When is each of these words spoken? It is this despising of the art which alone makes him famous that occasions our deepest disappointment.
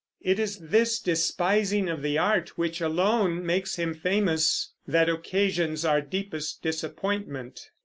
It 0.23 0.39
is 0.39 0.57
this 0.57 0.97
despising 0.97 1.87
of 1.87 2.01
the 2.01 2.17
art 2.17 2.57
which 2.57 2.81
alone 2.81 3.45
makes 3.45 3.75
him 3.75 3.93
famous 3.93 4.71
that 4.87 5.07
occasions 5.09 5.85
our 5.85 6.01
deepest 6.01 6.63
disappointment. 6.63 7.69